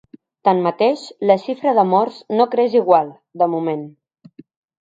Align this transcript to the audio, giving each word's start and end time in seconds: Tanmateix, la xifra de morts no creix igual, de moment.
Tanmateix, 0.47 1.03
la 1.31 1.35
xifra 1.43 1.75
de 1.79 1.85
morts 1.91 2.17
no 2.39 2.49
creix 2.57 2.81
igual, 2.81 3.15
de 3.43 3.53
moment. 3.55 3.85